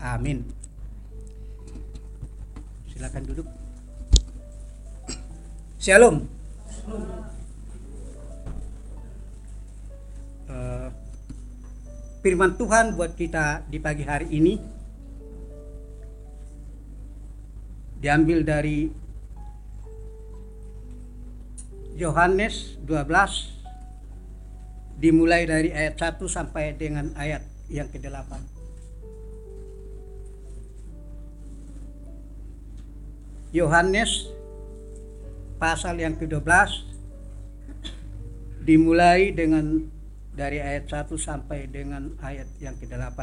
[0.00, 0.48] Amin.
[2.88, 3.44] Silakan duduk.
[5.76, 6.24] Shalom.
[10.48, 10.88] Eh,
[12.24, 14.56] firman Tuhan buat kita di pagi hari ini
[18.00, 18.88] diambil dari
[22.00, 28.59] Yohanes 12 dimulai dari ayat 1 sampai dengan ayat yang ke-8.
[33.50, 34.30] Yohanes
[35.58, 36.46] pasal yang ke-12
[38.62, 39.90] dimulai dengan
[40.30, 43.18] dari ayat 1 sampai dengan ayat yang ke-8.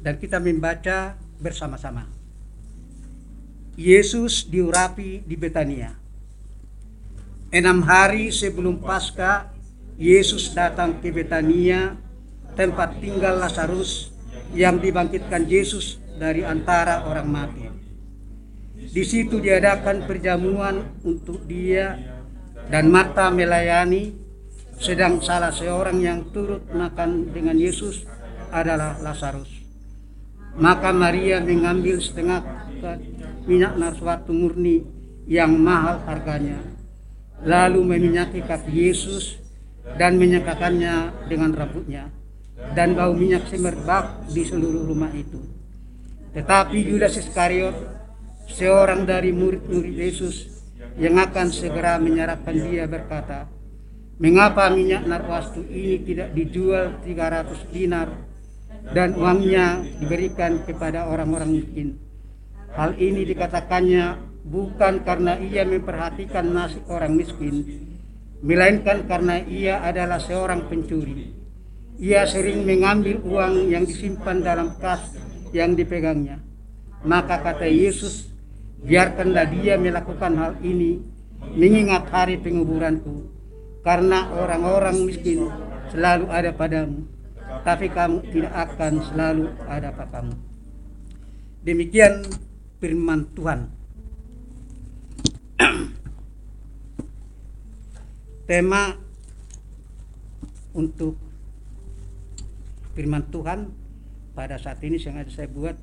[0.00, 2.08] Dan kita membaca bersama-sama.
[3.78, 5.94] Yesus diurapi di Betania.
[7.52, 9.52] Enam hari sebelum Paskah,
[10.00, 11.94] Yesus datang ke Betania,
[12.58, 14.10] tempat tinggal Lazarus
[14.56, 17.77] yang dibangkitkan Yesus dari antara orang mati.
[18.88, 21.96] Di situ diadakan perjamuan untuk dia
[22.72, 24.16] dan Marta melayani,
[24.80, 28.08] sedang salah seorang yang turut makan dengan Yesus
[28.48, 29.50] adalah Lazarus.
[30.56, 32.40] Maka Maria mengambil setengah
[33.44, 34.86] minyak narsuatu murni
[35.28, 36.56] yang mahal harganya,
[37.44, 39.36] lalu meminyaki kaki Yesus
[40.00, 42.08] dan menyekakannya dengan rambutnya,
[42.72, 45.42] dan bau minyak semerbak di seluruh rumah itu.
[46.32, 47.97] Tetapi Yudas Iskariot,
[48.48, 50.64] seorang dari murid-murid Yesus
[50.98, 53.46] yang akan segera menyerahkan dia berkata,
[54.18, 58.10] Mengapa minyak narwastu ini tidak dijual 300 dinar
[58.90, 61.88] dan uangnya diberikan kepada orang-orang miskin?
[62.74, 67.62] Hal ini dikatakannya bukan karena ia memperhatikan nasib orang miskin,
[68.42, 71.30] melainkan karena ia adalah seorang pencuri.
[72.02, 75.14] Ia sering mengambil uang yang disimpan dalam kas
[75.54, 76.42] yang dipegangnya.
[77.06, 78.30] Maka kata Yesus,
[78.82, 81.02] biarkanlah dia melakukan hal ini
[81.54, 83.30] mengingat hari penguburanku
[83.82, 85.48] karena orang-orang miskin
[85.90, 87.06] selalu ada padamu
[87.64, 90.34] tapi kamu tidak akan selalu ada padamu
[91.62, 92.22] demikian
[92.78, 93.68] firman Tuhan.
[98.48, 98.94] Tema
[100.72, 101.18] untuk
[102.94, 103.68] firman Tuhan
[104.32, 105.74] pada saat ini sengaja saya buat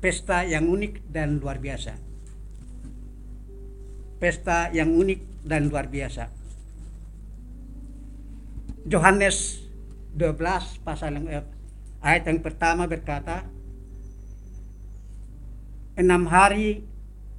[0.00, 1.92] pesta yang unik dan luar biasa.
[4.16, 6.28] Pesta yang unik dan luar biasa.
[8.88, 9.60] Yohanes
[10.16, 11.44] 12 pasal yang eh,
[12.00, 13.44] ayat yang pertama berkata
[16.00, 16.84] enam hari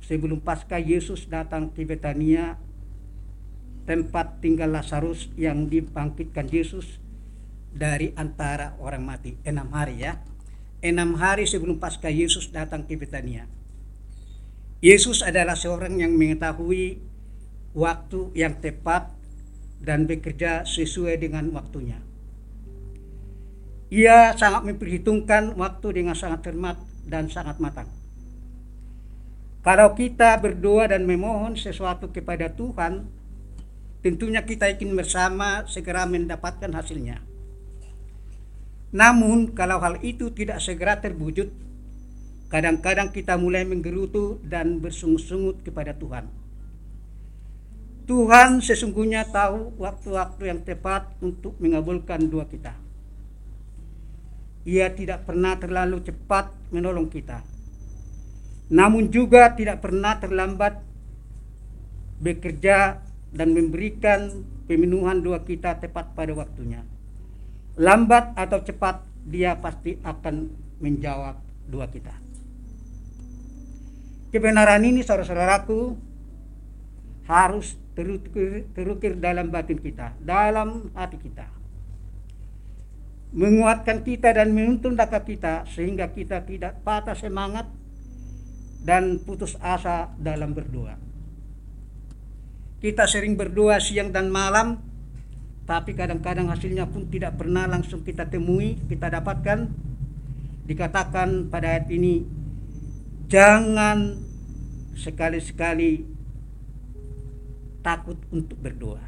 [0.05, 2.61] sebelum Paskah Yesus datang ke Betania
[3.89, 7.01] tempat tinggal Lazarus yang dibangkitkan Yesus
[7.73, 9.33] dari antara orang mati.
[9.41, 10.21] Enam hari ya
[10.81, 13.45] enam hari sebelum Paskah Yesus datang ke Betania
[14.81, 16.97] Yesus adalah seorang yang mengetahui
[17.77, 19.13] waktu yang tepat
[19.77, 22.01] dan bekerja sesuai dengan waktunya.
[23.93, 27.89] Ia sangat memperhitungkan waktu dengan sangat cermat dan sangat matang.
[29.61, 33.05] Kalau kita berdoa dan memohon sesuatu kepada Tuhan,
[34.01, 37.21] tentunya kita ingin bersama segera mendapatkan hasilnya.
[38.91, 41.47] Namun kalau hal itu tidak segera terwujud,
[42.51, 46.27] kadang-kadang kita mulai menggerutu dan bersungut-sungut kepada Tuhan.
[48.11, 52.75] Tuhan sesungguhnya tahu waktu-waktu yang tepat untuk mengabulkan doa kita.
[54.67, 57.39] Ia tidak pernah terlalu cepat menolong kita.
[58.67, 60.83] Namun juga tidak pernah terlambat
[62.19, 62.99] bekerja
[63.31, 66.83] dan memberikan pemenuhan doa kita tepat pada waktunya.
[67.81, 72.13] Lambat atau cepat dia pasti akan menjawab doa kita.
[74.29, 75.97] Kebenaran ini saudara-saudaraku
[77.25, 81.49] harus terukir, terukir dalam batin kita, dalam hati kita.
[83.31, 87.65] Menguatkan kita dan menuntun daka kita sehingga kita tidak patah semangat
[88.83, 90.99] dan putus asa dalam berdoa.
[92.81, 94.90] Kita sering berdoa siang dan malam,
[95.71, 99.71] tapi kadang-kadang hasilnya pun tidak pernah langsung kita temui, kita dapatkan.
[100.67, 102.27] Dikatakan pada ayat ini,
[103.31, 104.19] jangan
[104.99, 106.03] sekali-sekali
[107.79, 108.99] takut untuk berdoa.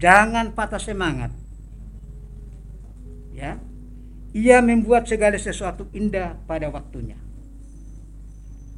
[0.00, 1.36] Jangan patah semangat.
[3.36, 3.60] Ya.
[4.32, 7.20] Ia membuat segala sesuatu indah pada waktunya.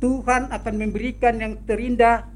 [0.02, 2.26] Tuhan akan memberikan yang terindah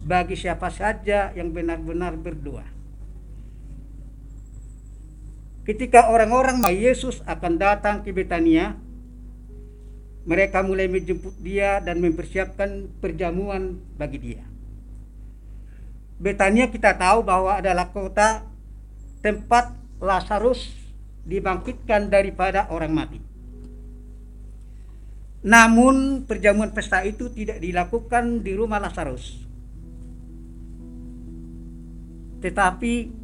[0.00, 2.73] bagi siapa saja yang benar-benar berdoa.
[5.64, 8.76] Ketika orang-orang Yesus akan datang ke Betania,
[10.24, 14.44] mereka mulai menjemput dia dan mempersiapkan perjamuan bagi dia.
[16.16, 18.48] Betania kita tahu bahwa adalah kota
[19.20, 20.72] tempat Lazarus
[21.24, 23.20] dibangkitkan daripada orang mati.
[25.44, 29.44] Namun perjamuan pesta itu tidak dilakukan di rumah Lazarus.
[32.40, 33.23] Tetapi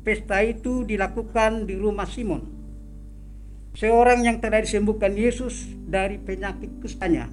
[0.00, 2.42] pesta itu dilakukan di rumah Simon.
[3.76, 7.30] Seorang yang telah disembuhkan Yesus dari penyakit kustanya.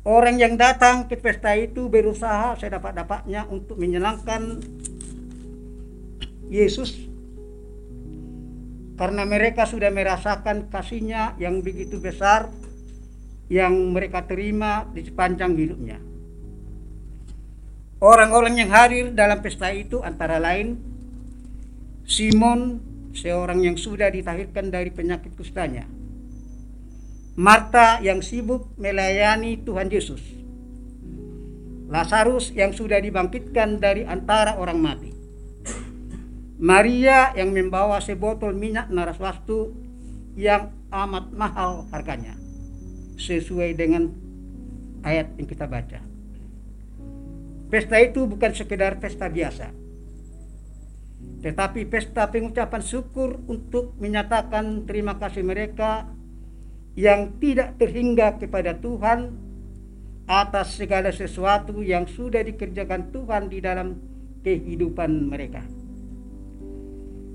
[0.00, 4.58] Orang yang datang ke pesta itu berusaha sedapat-dapatnya untuk menyenangkan
[6.48, 7.06] Yesus
[9.00, 12.52] karena mereka sudah merasakan kasihnya yang begitu besar
[13.48, 16.09] yang mereka terima di sepanjang hidupnya.
[18.00, 20.80] Orang-orang yang hadir dalam pesta itu antara lain
[22.08, 22.80] Simon,
[23.14, 25.86] seorang yang sudah ditahirkan dari penyakit kustanya.
[27.38, 30.18] Marta yang sibuk melayani Tuhan Yesus.
[31.86, 35.10] Lazarus yang sudah dibangkitkan dari antara orang mati.
[36.58, 39.76] Maria yang membawa sebotol minyak naraswastu
[40.34, 42.34] yang amat mahal harganya
[43.20, 44.10] sesuai dengan
[45.06, 46.09] ayat yang kita baca.
[47.70, 49.70] Pesta itu bukan sekedar pesta biasa,
[51.40, 56.10] tetapi pesta pengucapan syukur untuk menyatakan terima kasih mereka
[56.98, 59.38] yang tidak terhingga kepada Tuhan
[60.26, 64.02] atas segala sesuatu yang sudah dikerjakan Tuhan di dalam
[64.42, 65.62] kehidupan mereka.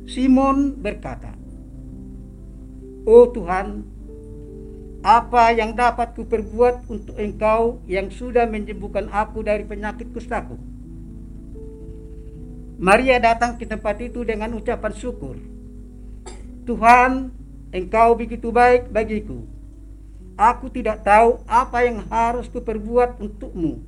[0.05, 1.31] Simon berkata,
[3.07, 3.94] "Oh Tuhan,
[5.05, 10.57] apa yang dapat kuperbuat untuk Engkau yang sudah menyembuhkan aku dari penyakit kustaku?"
[12.75, 15.39] Maria datang ke tempat itu dengan ucapan syukur.
[16.65, 17.31] Tuhan,
[17.71, 19.45] Engkau begitu baik bagiku.
[20.35, 23.79] Aku tidak tahu apa yang harus kuperbuat untukmu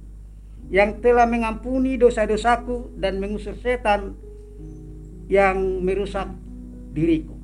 [0.71, 4.15] yang telah mengampuni dosa-dosaku dan mengusir setan
[5.27, 6.31] yang merusak
[6.95, 7.35] diriku.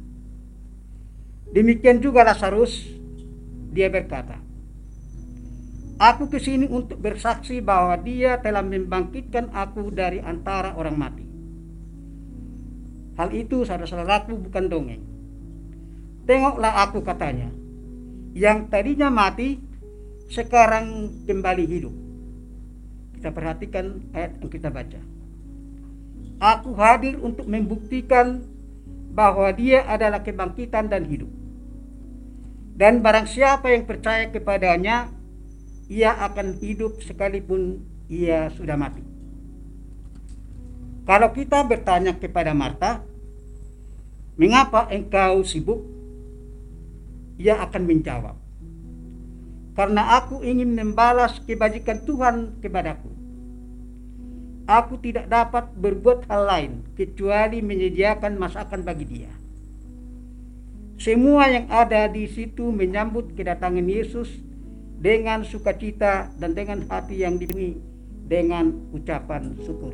[1.51, 2.87] Demikian juga Lazarus,
[3.73, 4.37] dia berkata,
[5.97, 11.25] Aku ke sini untuk bersaksi bahwa dia telah membangkitkan aku dari antara orang mati.
[13.13, 15.03] Hal itu saudara-saudaraku bukan dongeng.
[16.25, 17.53] Tengoklah aku katanya,
[18.33, 19.61] yang tadinya mati
[20.33, 21.93] sekarang kembali hidup.
[23.19, 25.01] Kita perhatikan ayat yang kita baca.
[26.41, 28.41] Aku hadir untuk membuktikan
[29.13, 31.29] bahwa dia adalah kebangkitan dan hidup.
[32.73, 35.13] Dan barang siapa yang percaya kepadanya,
[35.85, 39.05] ia akan hidup sekalipun ia sudah mati.
[41.03, 43.05] Kalau kita bertanya kepada Marta,
[44.39, 45.85] "Mengapa engkau sibuk?"
[47.37, 48.35] Ia akan menjawab,
[49.77, 53.11] "Karena aku ingin membalas kebajikan Tuhan kepadaku."
[54.63, 59.42] Aku tidak dapat berbuat hal lain kecuali menyediakan masakan bagi dia.
[60.97, 64.29] Semua yang ada di situ menyambut kedatangan Yesus
[65.03, 67.75] dengan sukacita dan dengan hati yang dipenuhi
[68.23, 69.91] dengan ucapan syukur.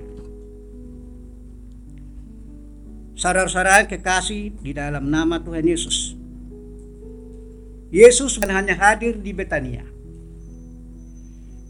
[3.20, 6.16] Saudara-saudara kekasih di dalam nama Tuhan Yesus.
[7.90, 9.82] Yesus bukan hanya hadir di Betania,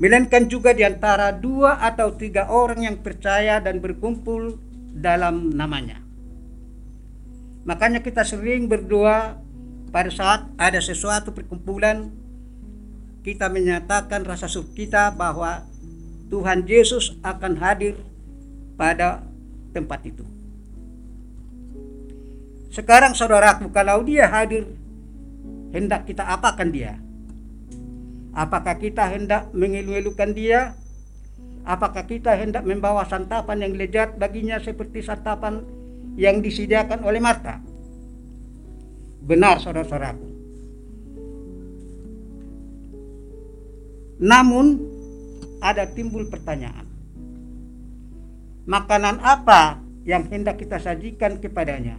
[0.04, 4.60] melainkan juga di antara dua atau tiga orang yang percaya dan berkumpul
[4.92, 6.09] dalam namanya.
[7.68, 9.40] Makanya kita sering berdoa
[9.90, 12.14] pada saat ada sesuatu perkumpulan
[13.26, 15.68] kita menyatakan rasa syukur kita bahwa
[16.32, 17.98] Tuhan Yesus akan hadir
[18.80, 19.26] pada
[19.76, 20.24] tempat itu.
[22.70, 24.70] Sekarang saudaraku kalau dia hadir
[25.74, 27.02] hendak kita apakan dia?
[28.32, 30.78] Apakah kita hendak mengeluh-elukan dia?
[31.66, 35.66] Apakah kita hendak membawa santapan yang lezat baginya seperti santapan
[36.20, 37.64] yang disediakan oleh Marta?
[39.24, 40.28] Benar saudara-saudaraku.
[44.20, 44.66] Namun
[45.64, 46.84] ada timbul pertanyaan.
[48.68, 51.96] Makanan apa yang hendak kita sajikan kepadanya?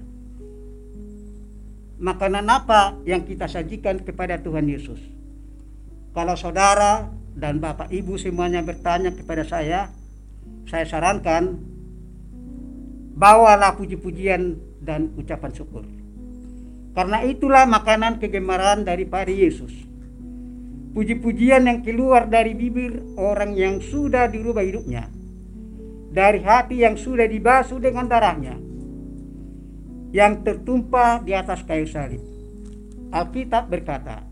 [1.97, 5.01] Makanan apa yang kita sajikan kepada Tuhan Yesus?
[6.13, 9.89] Kalau saudara dan bapak ibu semuanya bertanya kepada saya,
[10.69, 11.70] saya sarankan
[13.21, 15.85] bawalah puji-pujian dan ucapan syukur.
[16.97, 19.71] Karena itulah makanan kegemaran daripada Yesus.
[20.97, 25.07] Puji-pujian yang keluar dari bibir orang yang sudah dirubah hidupnya.
[26.11, 28.59] dari hati yang sudah dibasuh dengan darahnya
[30.11, 32.19] yang tertumpah di atas kayu salib.
[33.15, 34.27] Alkitab berkata,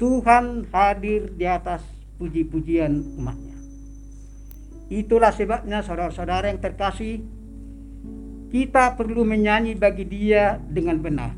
[0.00, 1.84] Tuhan hadir di atas
[2.16, 3.56] puji-pujian umatnya.
[4.88, 7.20] Itulah sebabnya saudara-saudara yang terkasih,
[8.52, 11.32] kita perlu menyanyi bagi dia dengan benar.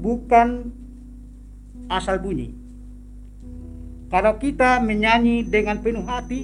[0.00, 0.72] Bukan
[1.92, 2.56] asal bunyi.
[4.08, 6.40] Kalau kita menyanyi dengan penuh hati,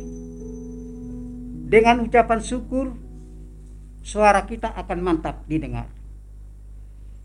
[1.72, 2.92] dengan ucapan syukur,
[4.04, 5.88] suara kita akan mantap didengar.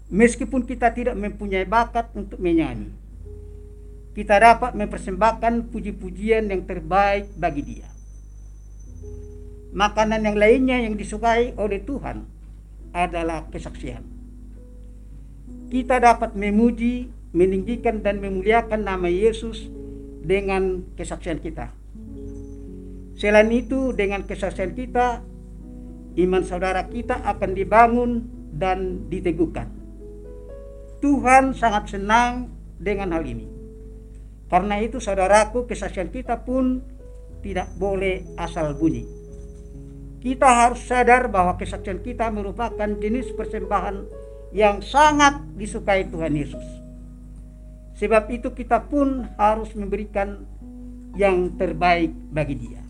[0.08, 2.96] Meskipun kita tidak mempunyai bakat untuk menyanyi,
[4.16, 7.95] kita dapat mempersembahkan puji-pujian yang terbaik bagi Dia
[9.76, 12.24] makanan yang lainnya yang disukai oleh Tuhan
[12.96, 14.02] adalah kesaksian.
[15.68, 19.68] Kita dapat memuji, meninggikan dan memuliakan nama Yesus
[20.24, 21.76] dengan kesaksian kita.
[23.20, 25.20] Selain itu, dengan kesaksian kita,
[26.16, 28.12] iman saudara kita akan dibangun
[28.56, 29.68] dan diteguhkan.
[31.04, 32.48] Tuhan sangat senang
[32.80, 33.52] dengan hal ini.
[34.48, 36.80] Karena itu saudaraku kesaksian kita pun
[37.44, 39.15] tidak boleh asal bunyi
[40.26, 44.10] kita harus sadar bahwa kesaksian kita merupakan jenis persembahan
[44.58, 46.66] yang sangat disukai Tuhan Yesus.
[48.02, 50.42] Sebab itu kita pun harus memberikan
[51.14, 52.82] yang terbaik bagi dia.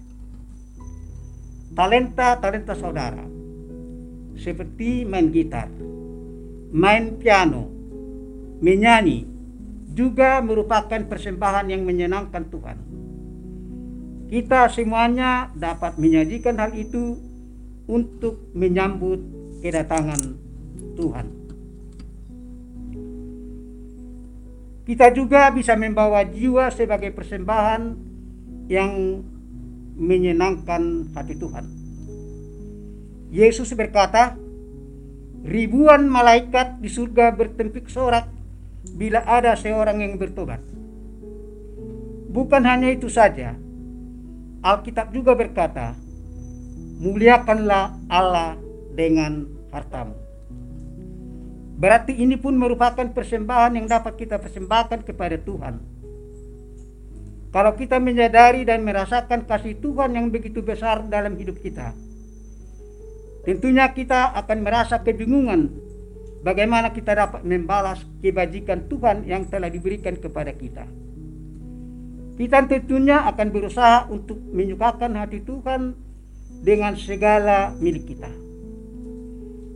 [1.75, 3.27] Talenta-talenta saudara
[4.39, 5.67] seperti main gitar,
[6.71, 7.67] main piano,
[8.63, 9.27] menyanyi
[9.91, 12.77] juga merupakan persembahan yang menyenangkan Tuhan.
[14.25, 17.24] Kita semuanya dapat menyajikan hal itu
[17.85, 19.21] untuk menyambut
[19.61, 20.21] kedatangan
[20.97, 21.27] Tuhan.
[24.85, 27.81] Kita juga bisa membawa jiwa sebagai persembahan
[28.69, 29.21] yang
[29.97, 31.65] menyenangkan hati Tuhan.
[33.33, 34.37] Yesus berkata,
[35.41, 38.29] ribuan malaikat di surga bertempik sorak
[38.93, 40.61] bila ada seorang yang bertobat.
[42.29, 43.57] Bukan hanya itu saja,
[44.61, 45.97] Alkitab juga berkata,
[46.99, 48.55] muliakanlah Allah
[48.95, 50.15] dengan hartamu.
[51.75, 55.75] Berarti ini pun merupakan persembahan yang dapat kita persembahkan kepada Tuhan.
[57.51, 61.91] Kalau kita menyadari dan merasakan kasih Tuhan yang begitu besar dalam hidup kita,
[63.43, 65.71] tentunya kita akan merasa kebingungan
[66.43, 70.87] bagaimana kita dapat membalas kebajikan Tuhan yang telah diberikan kepada kita.
[72.35, 76.04] Kita tentunya akan berusaha untuk menyukakan hati Tuhan
[76.65, 78.31] dengan segala milik kita.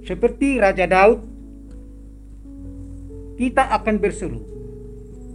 [0.10, 1.22] Seperti Raja Daud,
[3.38, 4.42] kita akan berseru,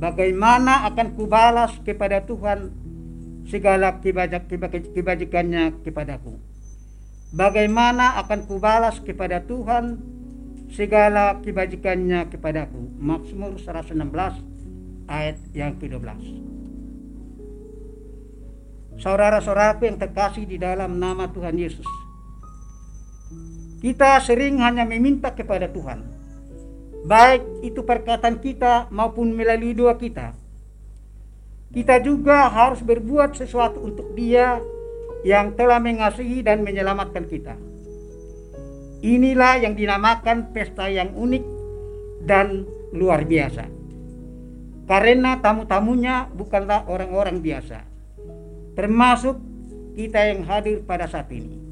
[0.02, 2.74] bagaimana akan kubalas kepada Tuhan
[3.46, 4.02] segala
[4.90, 6.42] kebajikannya kepadaku.
[7.30, 10.02] Bagaimana akan kubalas kepada Tuhan
[10.74, 12.98] segala kebajikannya kepadaku.
[12.98, 13.94] Mazmur 116
[15.06, 16.53] ayat yang ke-12.
[18.94, 21.86] Saudara-saudaraku yang terkasih di dalam nama Tuhan Yesus.
[23.82, 26.06] Kita sering hanya meminta kepada Tuhan.
[27.04, 30.32] Baik itu perkataan kita maupun melalui doa kita.
[31.74, 34.62] Kita juga harus berbuat sesuatu untuk dia
[35.26, 37.58] yang telah mengasihi dan menyelamatkan kita.
[39.04, 41.44] Inilah yang dinamakan pesta yang unik
[42.24, 43.68] dan luar biasa.
[44.88, 47.93] Karena tamu-tamunya bukanlah orang-orang biasa
[48.74, 49.38] termasuk
[49.94, 51.62] kita yang hadir pada saat ini.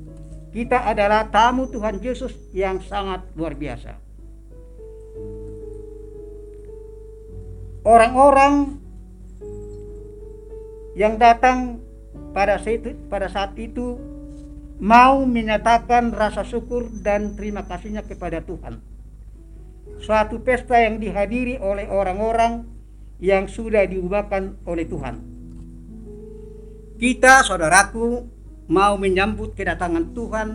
[0.53, 3.99] Kita adalah tamu Tuhan Yesus yang sangat luar biasa.
[7.83, 8.79] Orang-orang
[10.95, 11.81] yang datang
[12.31, 13.97] pada saat, itu
[14.77, 18.79] mau menyatakan rasa syukur dan terima kasihnya kepada Tuhan.
[20.05, 22.69] Suatu pesta yang dihadiri oleh orang-orang
[23.25, 25.32] yang sudah diubahkan oleh Tuhan.
[27.01, 28.27] Kita, saudaraku,
[28.71, 30.49] mau menyambut kedatangan Tuhan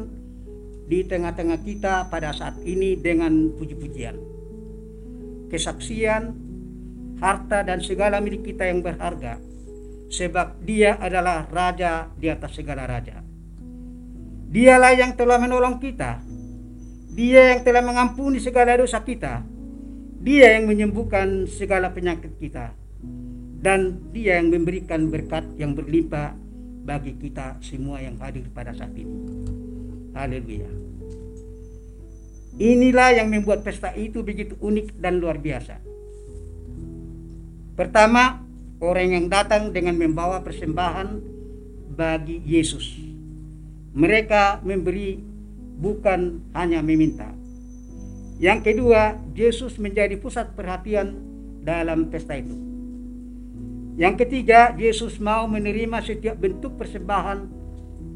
[0.88, 4.16] di tengah-tengah kita pada saat ini dengan puji-pujian.
[5.52, 6.32] Kesaksian,
[7.20, 9.42] harta dan segala milik kita yang berharga
[10.08, 13.20] sebab dia adalah raja di atas segala raja.
[14.48, 16.24] Dialah yang telah menolong kita.
[17.12, 19.44] Dia yang telah mengampuni segala dosa kita.
[20.24, 22.77] Dia yang menyembuhkan segala penyakit kita
[23.68, 26.32] dan dia yang memberikan berkat yang berlimpah
[26.88, 29.12] bagi kita semua yang hadir pada saat ini.
[30.16, 30.72] Haleluya.
[32.56, 35.84] Inilah yang membuat pesta itu begitu unik dan luar biasa.
[37.76, 38.40] Pertama,
[38.80, 41.20] orang yang datang dengan membawa persembahan
[41.92, 42.96] bagi Yesus.
[43.92, 45.20] Mereka memberi
[45.76, 47.36] bukan hanya meminta.
[48.40, 51.20] Yang kedua, Yesus menjadi pusat perhatian
[51.68, 52.67] dalam pesta itu.
[53.98, 57.50] Yang ketiga, Yesus mau menerima setiap bentuk persembahan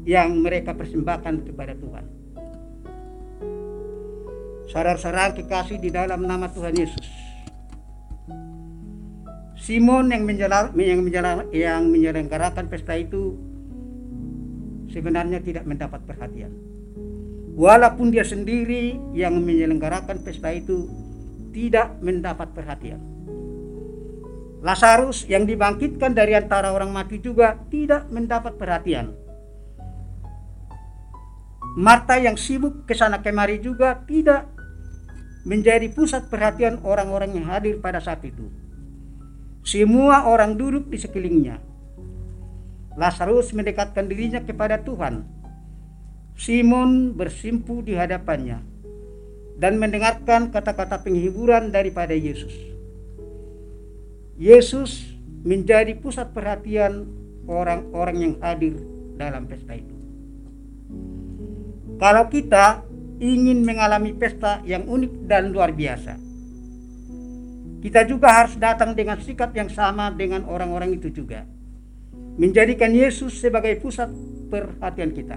[0.06, 2.04] yang mereka persembahkan kepada Tuhan.
[4.70, 7.06] Saudara-saudara kekasih di dalam nama Tuhan Yesus.
[9.58, 11.02] Simon yang, menjelar, yang,
[11.50, 13.34] yang menyelenggarakan pesta itu
[14.86, 16.54] sebenarnya tidak mendapat perhatian.
[17.58, 20.86] Walaupun dia sendiri yang menyelenggarakan pesta itu
[21.50, 23.11] tidak mendapat perhatian.
[24.62, 29.10] Lazarus yang dibangkitkan dari antara orang mati juga tidak mendapat perhatian.
[31.74, 34.46] Marta yang sibuk ke sana kemari juga tidak
[35.42, 38.46] menjadi pusat perhatian orang-orang yang hadir pada saat itu.
[39.66, 41.58] Semua orang duduk di sekelilingnya.
[42.94, 45.26] Lazarus mendekatkan dirinya kepada Tuhan.
[46.38, 48.62] Simon bersimpu di hadapannya
[49.58, 52.71] dan mendengarkan kata-kata penghiburan daripada Yesus.
[54.40, 55.12] Yesus
[55.44, 57.04] menjadi pusat perhatian
[57.44, 58.78] orang-orang yang hadir
[59.18, 59.96] dalam pesta itu.
[62.00, 62.82] Kalau kita
[63.20, 66.16] ingin mengalami pesta yang unik dan luar biasa,
[67.82, 71.44] kita juga harus datang dengan sikap yang sama dengan orang-orang itu juga.
[72.40, 74.08] Menjadikan Yesus sebagai pusat
[74.48, 75.36] perhatian kita.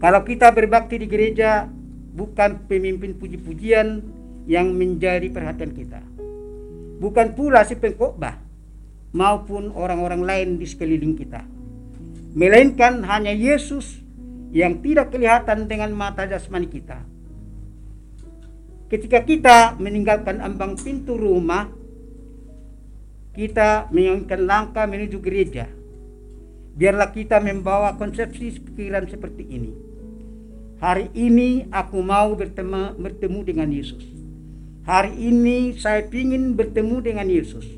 [0.00, 1.68] Kalau kita berbakti di gereja,
[2.10, 4.02] bukan pemimpin puji-pujian
[4.50, 6.09] yang menjadi perhatian kita
[7.00, 8.36] bukan pula si pengkhotbah
[9.16, 11.42] maupun orang-orang lain di sekeliling kita.
[12.36, 13.98] Melainkan hanya Yesus
[14.54, 17.02] yang tidak kelihatan dengan mata jasmani kita.
[18.86, 21.72] Ketika kita meninggalkan ambang pintu rumah,
[23.34, 25.66] kita menginginkan langkah menuju gereja.
[26.74, 29.72] Biarlah kita membawa konsepsi pikiran seperti ini.
[30.78, 34.19] Hari ini aku mau bertemu, bertemu dengan Yesus
[34.80, 37.68] Hari ini saya ingin bertemu dengan Yesus.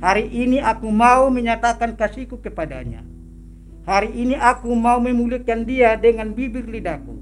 [0.00, 3.04] Hari ini aku mau menyatakan kasihku kepadanya.
[3.84, 7.20] Hari ini aku mau memuliakan dia dengan bibir lidahku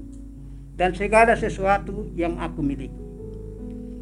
[0.79, 2.95] dan segala sesuatu yang aku miliki.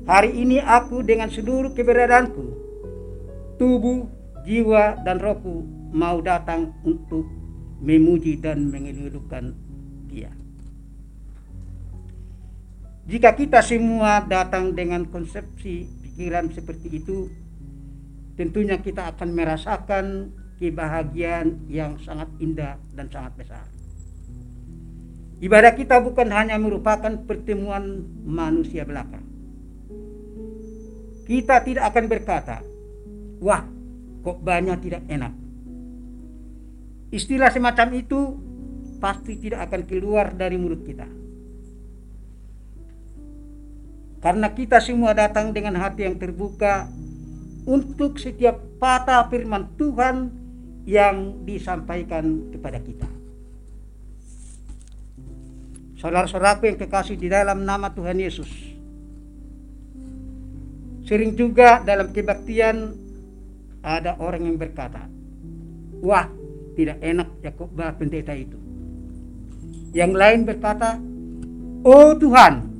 [0.06, 2.46] Hari ini aku dengan seluruh keberadaanku,
[3.58, 4.06] tubuh,
[4.46, 7.26] jiwa, dan rohku mau datang untuk
[7.82, 9.58] memuji dan mengeluhkan
[13.10, 17.34] Jika kita semua datang dengan konsepsi pikiran seperti itu,
[18.38, 20.30] tentunya kita akan merasakan
[20.62, 23.66] kebahagiaan yang sangat indah dan sangat besar.
[25.42, 29.18] Ibadah kita bukan hanya merupakan pertemuan manusia belaka.
[31.26, 32.62] Kita tidak akan berkata,
[33.42, 33.66] "Wah,
[34.22, 35.34] kok banyak tidak enak."
[37.10, 38.38] Istilah semacam itu
[39.02, 41.21] pasti tidak akan keluar dari mulut kita
[44.22, 46.86] karena kita semua datang dengan hati yang terbuka
[47.66, 50.30] untuk setiap patah firman Tuhan
[50.86, 53.10] yang disampaikan kepada kita.
[55.98, 58.50] Saudara-saudaraku yang kekasih di dalam nama Tuhan Yesus.
[61.06, 62.98] Sering juga dalam kebaktian
[63.86, 65.06] ada orang yang berkata,
[66.02, 66.26] Wah,
[66.74, 68.58] tidak enak Yakub pendeta itu.
[69.94, 70.98] Yang lain berkata,
[71.86, 72.71] Oh Tuhan,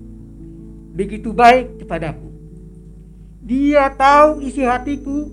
[0.92, 2.30] begitu baik kepadaku.
[3.42, 5.28] Dia tahu isi hatiku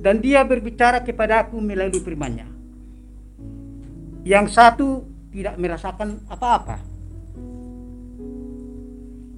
[0.00, 2.46] dan dia berbicara kepadaku melalui firman-Nya.
[4.22, 4.88] Yang satu
[5.32, 6.78] tidak merasakan apa-apa.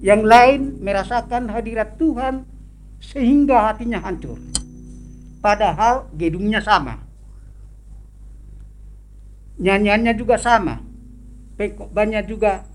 [0.03, 2.43] Yang lain merasakan hadirat Tuhan
[2.99, 4.35] sehingga hatinya hancur.
[5.39, 6.99] Padahal gedungnya sama.
[9.63, 10.83] Nyanyiannya juga sama.
[11.55, 12.67] Pekotbannya juga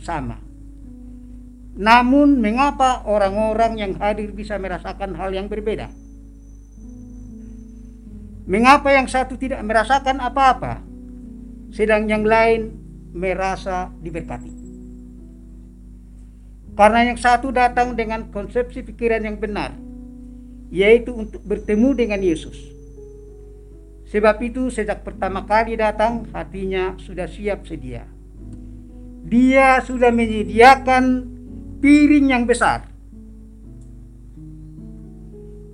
[0.00, 0.49] sama
[1.78, 5.90] namun mengapa orang-orang yang hadir bisa merasakan hal yang berbeda?
[8.50, 10.82] Mengapa yang satu tidak merasakan apa-apa,
[11.70, 12.74] sedang yang lain
[13.14, 14.50] merasa diberkati?
[16.74, 19.76] Karena yang satu datang dengan konsepsi pikiran yang benar,
[20.74, 22.58] yaitu untuk bertemu dengan Yesus.
[24.10, 28.10] Sebab itu sejak pertama kali datang hatinya sudah siap sedia.
[29.22, 31.04] Dia sudah menyediakan
[31.80, 32.84] piring yang besar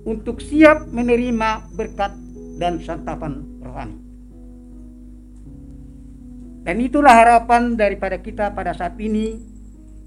[0.07, 2.15] untuk siap menerima berkat
[2.55, 3.99] dan santapan rohani.
[6.63, 9.39] Dan itulah harapan daripada kita pada saat ini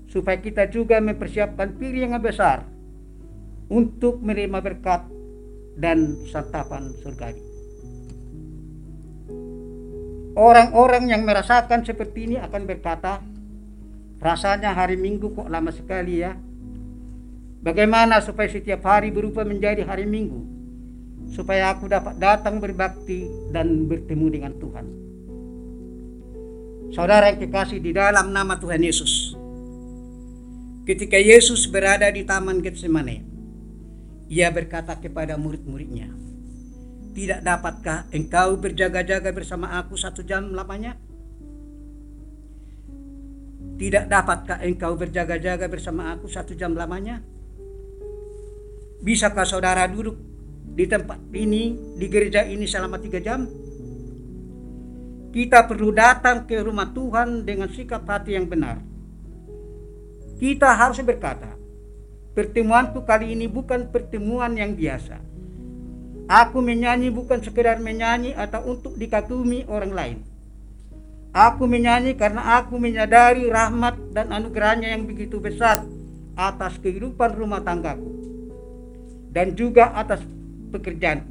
[0.09, 2.65] supaya kita juga mempersiapkan piring yang besar
[3.71, 5.05] untuk menerima berkat
[5.77, 7.41] dan santapan surgawi.
[10.37, 13.25] Orang-orang yang merasakan seperti ini akan berkata,
[14.21, 16.37] rasanya hari Minggu kok lama sekali ya.
[17.61, 20.61] Bagaimana supaya setiap hari berubah menjadi hari Minggu?
[21.33, 24.87] Supaya aku dapat datang berbakti dan bertemu dengan Tuhan.
[26.91, 29.37] Saudara yang kekasih di dalam nama Tuhan Yesus.
[30.89, 33.23] Ketika Yesus berada di Taman Getsemane,
[34.27, 36.11] ia berkata kepada murid-muridnya,
[37.15, 40.99] tidak dapatkah engkau berjaga-jaga bersama aku satu jam lamanya?
[43.81, 47.25] Tidak dapatkah engkau berjaga-jaga bersama aku satu jam lamanya?
[49.01, 50.21] Bisakah saudara duduk
[50.77, 53.49] di tempat ini, di gereja ini selama tiga jam?
[55.33, 58.85] Kita perlu datang ke rumah Tuhan dengan sikap hati yang benar.
[60.37, 61.57] Kita harus berkata,
[62.37, 65.31] pertemuanku kali ini bukan pertemuan yang biasa
[66.31, 70.19] Aku menyanyi bukan sekedar menyanyi atau untuk dikagumi orang lain.
[71.31, 75.87] Aku menyanyi karena aku menyadari rahmat dan anugerahnya yang begitu besar
[76.35, 78.11] atas kehidupan rumah tanggaku
[79.31, 80.19] dan juga atas
[80.75, 81.23] pekerjaan.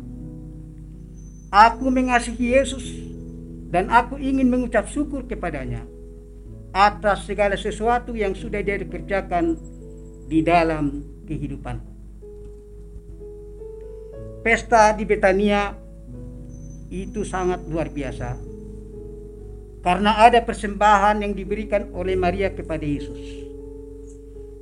[1.52, 2.86] Aku mengasihi Yesus
[3.68, 5.84] dan aku ingin mengucap syukur kepadanya
[6.72, 9.58] atas segala sesuatu yang sudah dia kerjakan
[10.30, 11.90] di dalam kehidupanku
[14.40, 15.76] pesta di Betania
[16.90, 18.49] itu sangat luar biasa
[19.90, 23.42] karena ada persembahan yang diberikan oleh Maria kepada Yesus.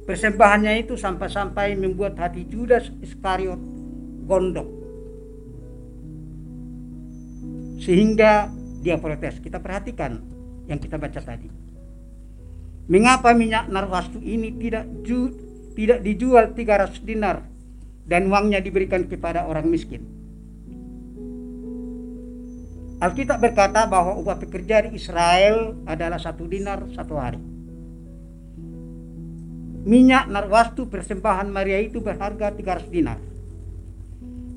[0.08, 3.60] Persembahannya itu sampai-sampai membuat hati Judas Iskariot
[4.24, 4.72] gondok.
[7.84, 8.48] Sehingga
[8.80, 9.44] dia protes.
[9.44, 10.16] Kita perhatikan
[10.72, 11.52] yang kita baca tadi.
[12.88, 15.36] Mengapa minyak narwastu ini tidak ju,
[15.76, 17.44] tidak dijual 300 dinar
[18.08, 20.08] dan uangnya diberikan kepada orang miskin.
[22.98, 27.38] Alkitab berkata bahwa upah pekerja di Israel adalah satu dinar satu hari.
[29.86, 33.22] Minyak narwastu persembahan Maria itu berharga 300 dinar.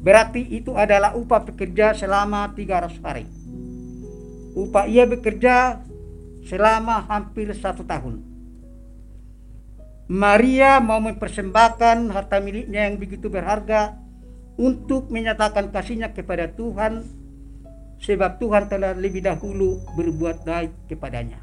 [0.01, 3.29] Berarti itu adalah upah pekerja selama 300 hari.
[4.57, 5.85] Upah ia bekerja
[6.49, 8.25] selama hampir satu tahun.
[10.09, 14.01] Maria mau mempersembahkan harta miliknya yang begitu berharga
[14.57, 17.20] untuk menyatakan kasihnya kepada Tuhan
[18.11, 21.39] sebab Tuhan telah lebih dahulu berbuat baik kepadanya.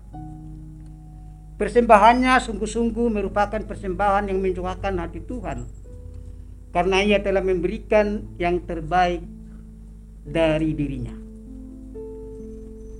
[1.56, 5.64] Persembahannya sungguh-sungguh merupakan persembahan yang mencuahkan hati Tuhan
[6.76, 9.24] karena ia telah memberikan yang terbaik
[10.28, 11.16] dari dirinya.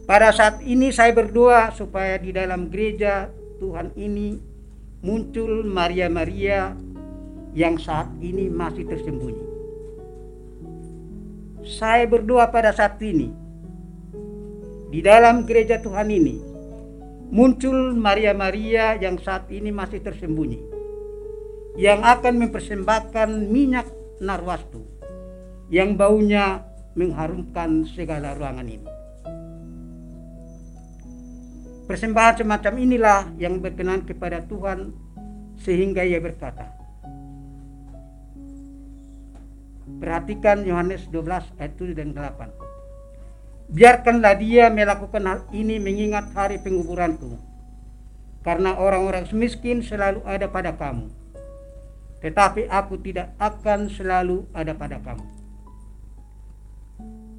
[0.08, 3.28] Pada saat ini saya berdoa supaya di dalam gereja
[3.60, 4.40] Tuhan ini
[5.04, 6.72] muncul Maria-Maria
[7.52, 9.46] yang saat ini masih tersembunyi.
[11.68, 13.47] Saya berdoa pada saat ini
[14.88, 16.36] di dalam gereja Tuhan ini
[17.28, 20.60] muncul Maria-Maria yang saat ini masih tersembunyi
[21.76, 23.86] yang akan mempersembahkan minyak
[24.24, 24.82] narwastu
[25.68, 26.64] yang baunya
[26.98, 28.90] mengharumkan segala ruangan ini.
[31.88, 34.92] Persembahan semacam inilah yang berkenan kepada Tuhan
[35.62, 36.76] sehingga ia berkata.
[39.88, 42.77] Perhatikan Yohanes 12 ayat 7 dan 8.
[43.68, 47.36] Biarkanlah dia melakukan hal ini mengingat hari penguburanku.
[48.40, 51.12] Karena orang-orang miskin selalu ada pada kamu.
[52.24, 55.28] Tetapi aku tidak akan selalu ada pada kamu.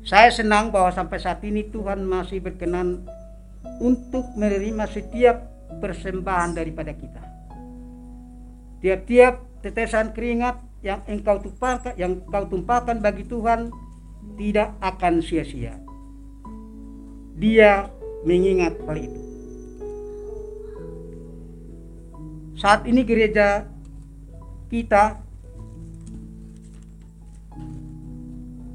[0.05, 3.09] Saya senang bahwa sampai saat ini Tuhan masih berkenan
[3.81, 5.49] untuk menerima setiap
[5.81, 7.25] persembahan daripada kita.
[8.85, 13.73] Tiap-tiap tetesan keringat yang engkau tumpahkan, yang kau tumpahkan bagi Tuhan
[14.39, 15.88] tidak akan sia-sia.
[17.39, 17.87] Dia
[18.27, 19.21] mengingat hal itu.
[22.59, 23.71] Saat ini gereja
[24.67, 25.23] kita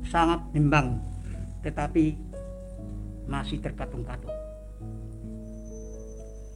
[0.07, 1.03] sangat bimbang,
[1.59, 2.15] tetapi
[3.27, 4.31] masih terkatung-katung.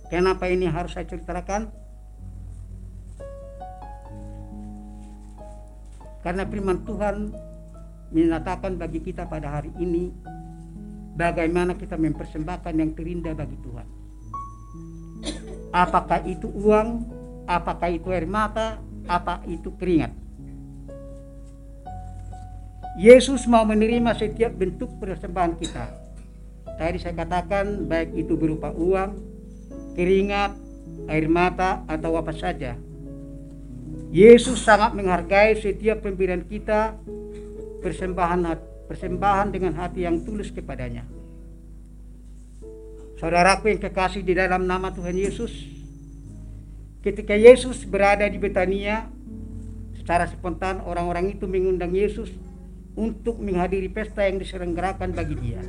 [0.07, 1.67] Kenapa ini harus saya ceritakan?
[6.23, 7.35] Karena firman Tuhan
[8.15, 10.15] menyatakan bagi kita pada hari ini
[11.17, 13.87] bagaimana kita mempersembahkan yang terindah bagi Tuhan.
[15.73, 16.87] Apakah itu uang,
[17.49, 18.77] apakah itu air mata,
[19.09, 20.13] apa itu keringat.
[22.97, 25.85] Yesus mau menerima setiap bentuk persembahan kita.
[26.77, 29.17] Tadi saya katakan baik itu berupa uang,
[29.97, 30.53] keringat,
[31.09, 32.77] air mata, atau apa saja.
[34.13, 36.97] Yesus sangat menghargai setiap pemberian kita,
[37.81, 38.41] persembahan
[38.87, 41.03] persembahan dengan hati yang tulus kepadanya.
[43.19, 45.51] Saudaraku yang kekasih di dalam nama Tuhan Yesus,
[47.03, 49.09] ketika Yesus berada di Betania,
[49.97, 52.31] secara spontan orang-orang itu mengundang Yesus
[52.95, 55.61] untuk menghadiri pesta yang diselenggarakan bagi dia.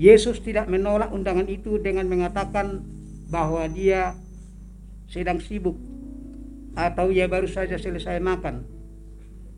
[0.00, 2.80] Yesus tidak menolak undangan itu dengan mengatakan
[3.28, 4.16] bahwa dia
[5.12, 5.76] sedang sibuk
[6.72, 8.64] atau ia baru saja selesai makan.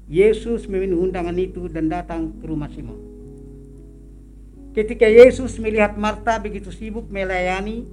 [0.05, 3.01] Yesus memenuhi undangan itu dan datang ke rumah Simon.
[4.77, 7.89] Ketika Yesus melihat Marta begitu sibuk melayani,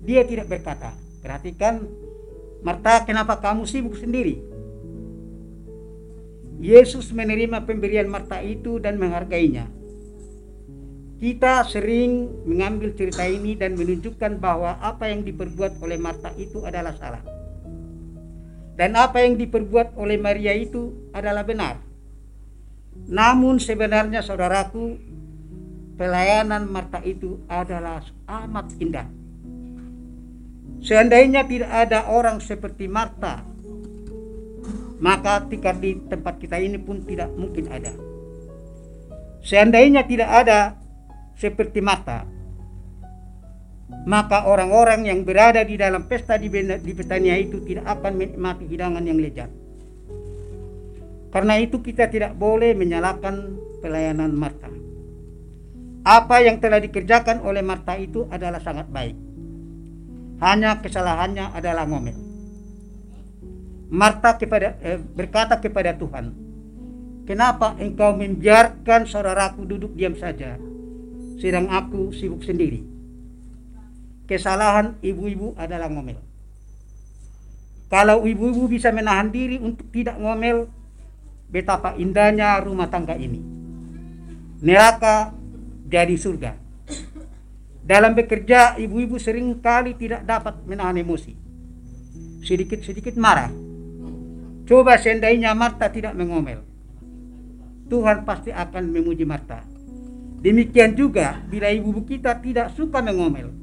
[0.00, 1.84] dia tidak berkata, perhatikan
[2.64, 4.40] Marta kenapa kamu sibuk sendiri?
[6.56, 9.68] Yesus menerima pemberian Marta itu dan menghargainya.
[11.20, 16.96] Kita sering mengambil cerita ini dan menunjukkan bahwa apa yang diperbuat oleh Marta itu adalah
[16.96, 17.35] salah.
[18.76, 21.80] Dan apa yang diperbuat oleh Maria itu adalah benar.
[23.08, 25.00] Namun sebenarnya saudaraku,
[25.96, 29.08] pelayanan Marta itu adalah amat indah.
[30.84, 33.40] Seandainya tidak ada orang seperti Marta,
[35.00, 37.96] maka tikar di tempat kita ini pun tidak mungkin ada.
[39.40, 40.76] Seandainya tidak ada
[41.32, 42.28] seperti Marta,
[43.86, 49.02] maka orang-orang yang berada di dalam pesta di, di Betania itu tidak akan menikmati hidangan
[49.06, 49.50] yang lezat.
[51.30, 53.34] Karena itu kita tidak boleh menyalahkan
[53.82, 54.70] pelayanan Marta.
[56.06, 59.18] Apa yang telah dikerjakan oleh Marta itu adalah sangat baik.
[60.38, 62.14] Hanya kesalahannya adalah ngomel.
[63.90, 66.46] Marta kepada, eh, berkata kepada Tuhan,
[67.26, 70.54] Kenapa engkau membiarkan saudaraku duduk diam saja,
[71.42, 72.95] sedang aku sibuk sendiri?
[74.26, 76.18] Kesalahan ibu-ibu adalah ngomel.
[77.86, 80.66] Kalau ibu-ibu bisa menahan diri untuk tidak ngomel,
[81.46, 83.38] betapa indahnya rumah tangga ini.
[84.58, 85.30] Neraka
[85.86, 86.58] jadi surga.
[87.86, 91.38] Dalam bekerja, ibu-ibu sering kali tidak dapat menahan emosi.
[92.42, 93.54] Sedikit-sedikit marah.
[94.66, 96.66] Coba seandainya Marta tidak mengomel.
[97.86, 99.62] Tuhan pasti akan memuji Marta.
[100.42, 103.54] Demikian juga bila ibu-ibu kita tidak suka mengomel.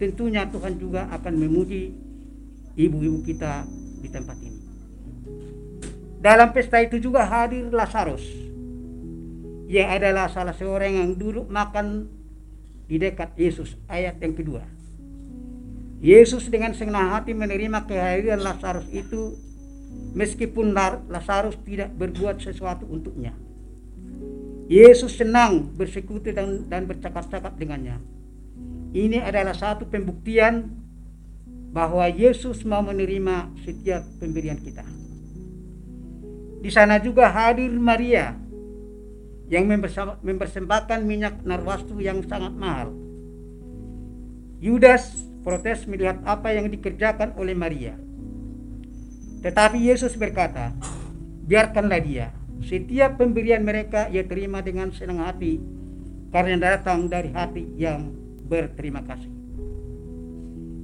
[0.00, 1.92] Tentunya Tuhan juga akan memuji
[2.72, 3.68] ibu-ibu kita
[4.00, 4.60] di tempat ini.
[6.20, 8.24] Dalam pesta itu juga hadir Lazarus
[9.68, 12.08] yang adalah salah seorang yang duduk makan
[12.88, 13.76] di dekat Yesus.
[13.86, 14.64] Ayat yang kedua.
[16.00, 19.36] Yesus dengan senang hati menerima kehadiran Lazarus itu
[20.16, 20.72] meskipun
[21.12, 23.36] Lazarus tidak berbuat sesuatu untuknya.
[24.64, 28.00] Yesus senang bersekutu dan, dan bercakap-cakap dengannya.
[28.90, 30.66] Ini adalah satu pembuktian
[31.70, 34.82] bahwa Yesus mau menerima setiap pemberian kita.
[36.60, 38.34] Di sana juga hadir Maria
[39.46, 39.66] yang
[40.22, 42.90] mempersembahkan minyak narwastu yang sangat mahal.
[44.60, 47.96] Yudas protes melihat apa yang dikerjakan oleh Maria.
[49.40, 50.76] Tetapi Yesus berkata,
[51.48, 52.28] biarkanlah dia.
[52.60, 55.56] Setiap pemberian mereka ia terima dengan senang hati
[56.28, 58.19] karena datang dari hati yang
[58.50, 59.30] berterima kasih.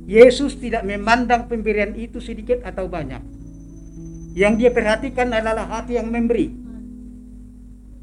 [0.07, 3.21] Yesus tidak memandang pemberian itu sedikit atau banyak.
[4.39, 6.67] Yang dia perhatikan adalah hati yang memberi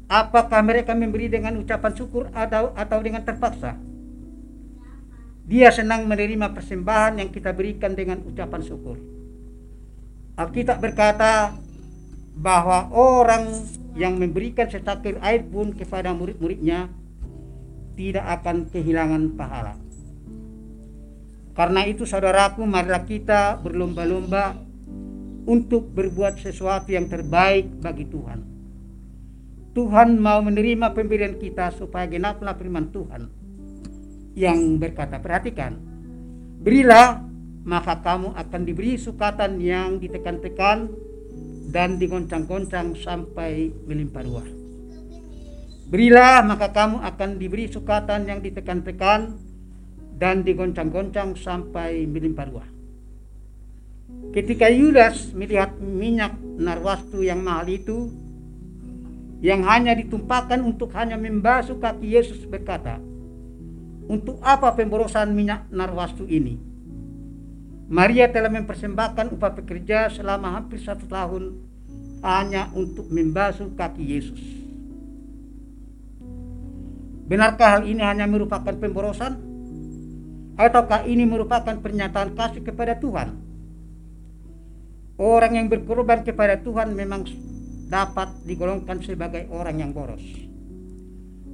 [0.04, 3.80] Apakah mereka memberi dengan ucapan syukur atau atau dengan terpaksa?
[5.44, 9.00] Dia senang menerima persembahan yang kita berikan dengan ucapan syukur.
[10.36, 11.56] Alkitab berkata
[12.36, 13.48] bahwa orang
[13.98, 16.90] yang memberikan secangkir air pun kepada murid-muridnya
[17.94, 19.74] tidak akan kehilangan pahala.
[21.54, 24.58] Karena itu saudaraku marilah kita berlomba-lomba
[25.46, 28.54] untuk berbuat sesuatu yang terbaik bagi Tuhan
[29.74, 33.26] Tuhan mau menerima pemberian kita supaya genaplah firman Tuhan
[34.38, 35.74] yang berkata, perhatikan,
[36.62, 37.26] berilah
[37.66, 40.94] maka kamu akan diberi sukatan yang ditekan-tekan
[41.74, 44.63] dan digoncang-goncang sampai melimpah ruah.
[45.84, 49.36] Berilah maka kamu akan diberi sukatan yang ditekan-tekan
[50.16, 52.68] dan digoncang-goncang sampai melimpah ruah.
[54.32, 58.10] Ketika Yudas melihat minyak narwastu yang mahal itu,
[59.44, 62.98] yang hanya ditumpahkan untuk hanya membasuh kaki Yesus berkata,
[64.08, 66.56] untuk apa pemborosan minyak narwastu ini?
[67.84, 71.60] Maria telah mempersembahkan upah pekerja selama hampir satu tahun
[72.24, 74.63] hanya untuk membasuh kaki Yesus.
[77.24, 79.40] Benarkah hal ini hanya merupakan pemborosan?
[80.60, 83.40] Ataukah ini merupakan pernyataan kasih kepada Tuhan?
[85.16, 87.24] Orang yang berkorban kepada Tuhan memang
[87.88, 90.22] dapat digolongkan sebagai orang yang boros.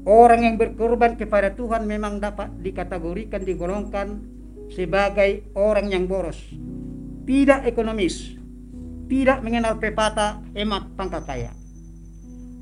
[0.09, 4.25] orang yang berkorban kepada Tuhan memang dapat dikategorikan digolongkan
[4.73, 6.39] sebagai orang yang boros,
[7.29, 8.39] tidak ekonomis,
[9.11, 11.53] tidak mengenal pepatah hemat pangkal kaya.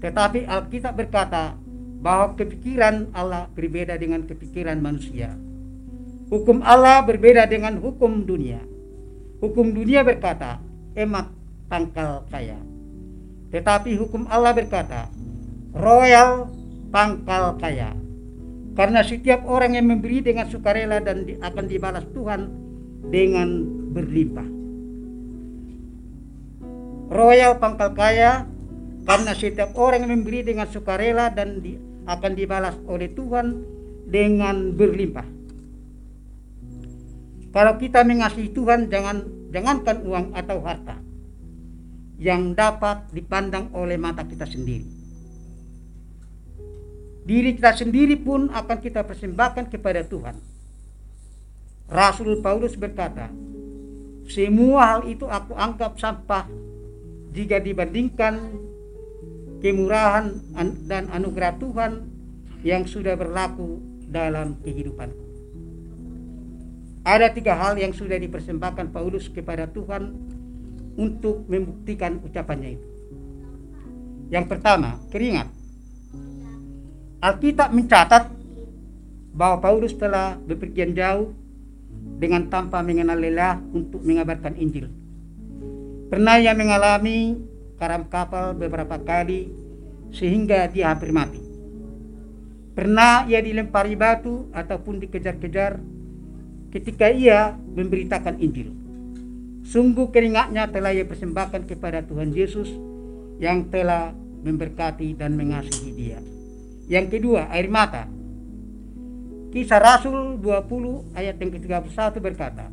[0.03, 1.55] Tetapi Alkitab berkata
[1.99, 5.35] bahwa kepikiran Allah berbeda dengan kepikiran manusia.
[6.29, 8.61] Hukum Allah berbeda dengan hukum dunia.
[9.41, 10.61] Hukum dunia berkata,
[10.95, 11.31] hemat
[11.67, 12.59] pangkal kaya.
[13.49, 15.09] Tetapi hukum Allah berkata,
[15.73, 16.53] royal
[16.93, 17.97] pangkal kaya.
[18.77, 22.47] Karena setiap orang yang memberi dengan sukarela dan akan dibalas Tuhan
[23.11, 23.49] dengan
[23.91, 24.49] berlimpah.
[27.09, 28.45] Royal pangkal kaya
[29.09, 33.47] karena setiap orang yang memberi dengan sukarela dan di, akan dibalas oleh Tuhan
[34.09, 35.29] dengan berlimpah.
[37.53, 40.97] Kalau kita mengasihi Tuhan jangan jangankan uang atau harta
[42.17, 44.89] yang dapat dipandang oleh mata kita sendiri.
[47.29, 50.37] Diri kita sendiri pun akan kita persembahkan kepada Tuhan.
[51.89, 53.29] Rasul Paulus berkata,
[54.29, 56.49] semua hal itu aku anggap sampah
[57.33, 58.61] jika dibandingkan
[59.59, 60.39] kemurahan
[60.87, 61.93] dan anugerah Tuhan
[62.63, 65.25] yang sudah berlaku dalam kehidupanku.
[67.07, 70.13] Ada tiga hal yang sudah dipersembahkan Paulus kepada Tuhan
[70.99, 72.89] untuk membuktikan ucapannya itu.
[74.29, 75.49] Yang pertama, keringat.
[77.19, 78.29] Alkitab mencatat
[79.33, 81.33] bahwa Paulus telah bepergian jauh
[82.19, 84.91] dengan tanpa mengenal lelah untuk mengabarkan Injil.
[86.11, 87.39] Pernah ia mengalami
[87.79, 89.49] karam kapal beberapa kali
[90.11, 91.41] sehingga dia hampir mati.
[92.75, 95.83] Pernah ia dilempari batu ataupun dikejar-kejar
[96.71, 98.71] ketika ia memberitakan Injil.
[99.67, 102.71] Sungguh keringatnya telah ia persembahkan kepada Tuhan Yesus
[103.43, 104.15] yang telah
[104.47, 106.19] memberkati dan mengasihi dia.
[106.87, 108.07] Yang kedua, air mata.
[109.53, 112.71] Kisah Rasul 20 ayat yang ke-31 berkata,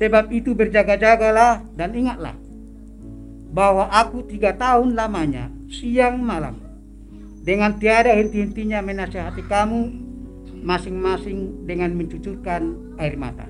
[0.00, 2.32] Sebab itu berjaga-jagalah dan ingatlah
[3.50, 6.58] bahwa aku tiga tahun lamanya siang malam
[7.42, 9.80] dengan tiada henti-hentinya menasihati kamu
[10.60, 13.48] masing-masing dengan mencucurkan air mata.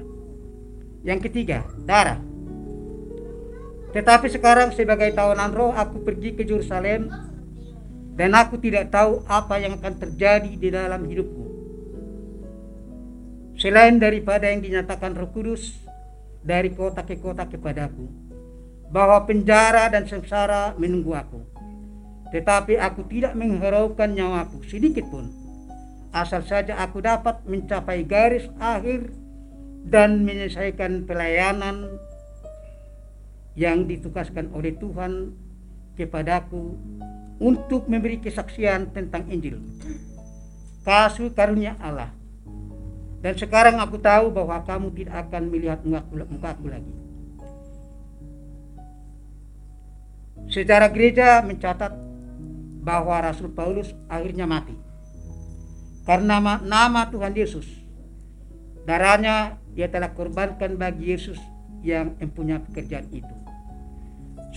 [1.02, 2.22] Yang ketiga, darah.
[3.90, 7.10] Tetapi sekarang sebagai tawanan roh aku pergi ke Yerusalem
[8.14, 11.44] dan aku tidak tahu apa yang akan terjadi di dalam hidupku.
[13.58, 15.76] Selain daripada yang dinyatakan Roh Kudus
[16.40, 18.29] dari kota ke kota kepadaku,
[18.90, 21.40] bahwa penjara dan sengsara menunggu aku.
[22.30, 25.40] Tetapi aku tidak mengharaukan nyawaku sedikit pun
[26.10, 29.14] asal saja aku dapat mencapai garis akhir
[29.86, 31.96] dan menyelesaikan pelayanan
[33.54, 35.34] yang ditugaskan oleh Tuhan
[35.94, 36.74] kepadaku
[37.40, 39.58] untuk memberi kesaksian tentang Injil.
[40.84, 42.12] Kasih karunia Allah.
[43.20, 46.92] Dan sekarang aku tahu bahwa kamu tidak akan melihat mukaku lagi.
[50.50, 51.94] Secara gereja mencatat
[52.82, 54.74] bahwa Rasul Paulus akhirnya mati
[56.02, 57.70] karena nama Tuhan Yesus.
[58.82, 61.38] Darahnya dia telah korbankan bagi Yesus
[61.86, 63.34] yang mempunyai pekerjaan itu.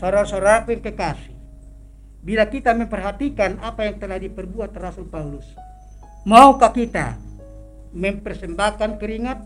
[0.01, 1.37] Saudara-saudara kekasih,
[2.25, 5.45] bila kita memperhatikan apa yang telah diperbuat Rasul Paulus,
[6.25, 7.21] maukah kita
[7.93, 9.39] mempersembahkan keringat,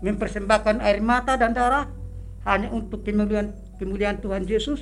[0.00, 1.92] mempersembahkan air mata dan darah
[2.48, 4.80] hanya untuk kemuliaan kemuliaan Tuhan Yesus?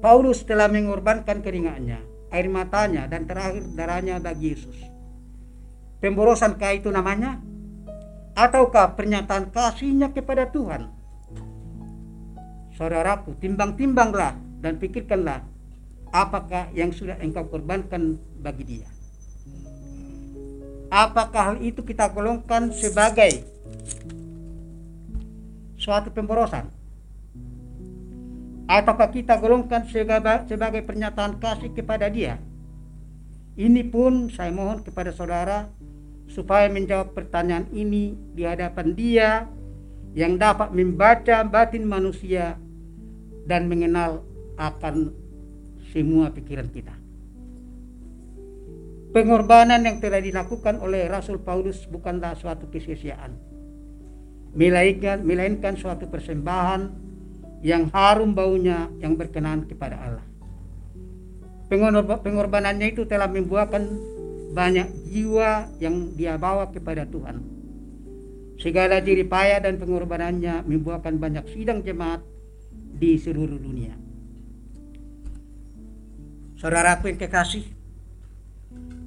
[0.00, 4.76] Paulus telah mengorbankan keringatnya air matanya dan terakhir darahnya bagi Yesus.
[6.02, 7.40] Pemborosan kah itu namanya?
[8.36, 10.92] Ataukah pernyataan kasihnya kepada Tuhan?
[12.76, 15.40] Saudaraku, timbang-timbanglah dan pikirkanlah
[16.12, 18.88] apakah yang sudah engkau korbankan bagi dia.
[20.92, 23.42] Apakah hal itu kita golongkan sebagai
[25.80, 26.75] suatu pemborosan?
[28.66, 29.86] Ataukah kita golongkan
[30.46, 32.38] sebagai pernyataan kasih kepada dia
[33.56, 35.72] ini pun saya mohon kepada saudara
[36.28, 39.48] supaya menjawab pertanyaan ini di hadapan dia
[40.12, 42.60] yang dapat membaca batin manusia
[43.48, 44.20] dan mengenal
[44.60, 45.12] akan
[45.88, 46.92] semua pikiran kita.
[49.16, 53.32] Pengorbanan yang telah dilakukan oleh Rasul Paulus bukanlah suatu kesia-siaan.
[54.52, 57.05] Melainkan, melainkan suatu persembahan
[57.64, 60.26] yang harum baunya yang berkenan kepada Allah.
[62.22, 63.82] Pengorbanannya itu telah membuahkan
[64.54, 67.42] banyak jiwa yang dia bawa kepada Tuhan.
[68.56, 72.24] Segala diri payah dan pengorbanannya membuahkan banyak sidang jemaat
[72.96, 73.92] di seluruh dunia.
[76.56, 77.68] Saudaraku yang kekasih,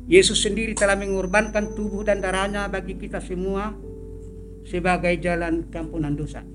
[0.06, 3.74] Yesus sendiri telah mengorbankan tubuh dan darahnya bagi kita semua
[4.70, 6.46] sebagai jalan kampunan dosa.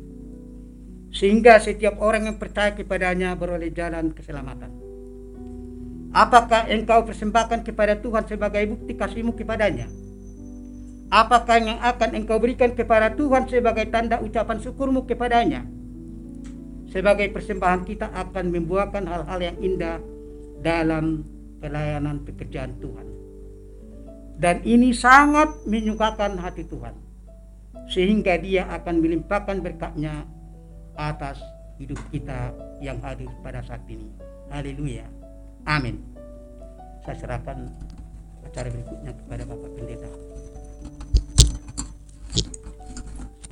[1.15, 4.75] Sehingga setiap orang yang percaya kepadanya beroleh jalan keselamatan.
[6.11, 9.87] Apakah engkau persembahkan kepada Tuhan sebagai bukti kasihmu kepadanya?
[11.15, 15.63] Apakah yang akan engkau berikan kepada Tuhan sebagai tanda ucapan syukurmu kepadanya?
[16.91, 19.99] Sebagai persembahan kita akan membuahkan hal-hal yang indah
[20.63, 21.23] dalam
[21.63, 23.07] pelayanan pekerjaan Tuhan.
[24.35, 26.95] Dan ini sangat menyukakan hati Tuhan.
[27.87, 30.27] Sehingga dia akan melimpahkan berkatnya
[30.95, 31.39] atas
[31.79, 34.07] hidup kita yang hadir pada saat ini.
[34.51, 35.07] Haleluya.
[35.67, 35.99] Amin.
[37.03, 37.69] Saya serahkan
[38.47, 40.11] acara berikutnya kepada Bapak Pendeta.